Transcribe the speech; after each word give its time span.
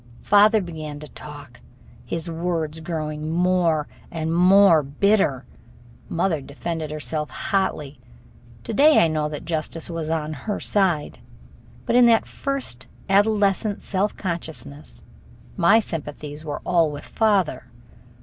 Father 0.23 0.61
began 0.63 0.99
to 1.01 1.07
talk, 1.07 1.59
his 2.03 2.27
words 2.27 2.79
growing 2.79 3.29
more 3.29 3.87
and 4.09 4.35
more 4.35 4.81
bitter. 4.81 5.45
Mother 6.09 6.41
defended 6.41 6.89
herself 6.89 7.29
hotly. 7.29 7.99
To 8.63 8.73
day 8.73 8.97
I 9.05 9.07
know 9.07 9.29
that 9.29 9.45
justice 9.45 9.91
was 9.91 10.09
on 10.09 10.33
her 10.49 10.59
side. 10.59 11.19
But 11.85 11.95
in 11.95 12.07
that 12.07 12.25
first 12.25 12.87
adolescent 13.09 13.83
self 13.83 14.17
consciousness 14.17 15.03
my 15.55 15.79
sympathies 15.79 16.43
were 16.43 16.61
all 16.65 16.89
with 16.89 17.05
father. 17.05 17.65